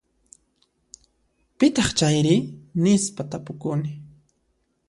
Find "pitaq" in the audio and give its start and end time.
1.57-1.89